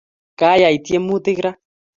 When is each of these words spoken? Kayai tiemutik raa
Kayai 0.39 0.77
tiemutik 0.85 1.37
raa 1.43 1.55